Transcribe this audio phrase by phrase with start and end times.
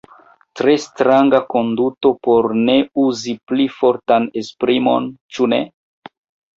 [0.61, 5.65] Tre stranga konduto por ne uzi pli fortan esprimon ĉu ne?